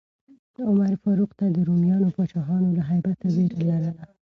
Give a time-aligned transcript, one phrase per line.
[0.67, 4.05] عمر فاروق ته د رومیانو پاچاهانو له هیبته ویره لرله.